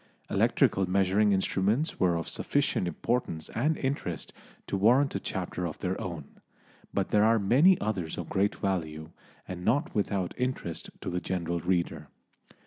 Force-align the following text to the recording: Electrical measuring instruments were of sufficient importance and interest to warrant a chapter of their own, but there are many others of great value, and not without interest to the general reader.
Electrical 0.31 0.89
measuring 0.89 1.31
instruments 1.31 1.99
were 1.99 2.15
of 2.15 2.27
sufficient 2.27 2.87
importance 2.87 3.49
and 3.49 3.77
interest 3.77 4.33
to 4.65 4.75
warrant 4.75 5.13
a 5.13 5.19
chapter 5.19 5.67
of 5.67 5.77
their 5.77 6.01
own, 6.01 6.41
but 6.91 7.09
there 7.11 7.23
are 7.23 7.37
many 7.37 7.79
others 7.79 8.17
of 8.17 8.27
great 8.27 8.55
value, 8.55 9.11
and 9.47 9.63
not 9.63 9.93
without 9.93 10.33
interest 10.39 10.89
to 11.01 11.11
the 11.11 11.21
general 11.21 11.59
reader. 11.59 12.07